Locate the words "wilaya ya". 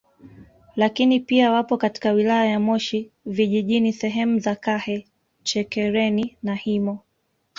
2.11-2.59